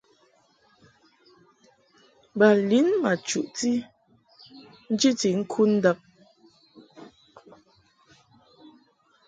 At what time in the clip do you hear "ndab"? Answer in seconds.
5.77-5.97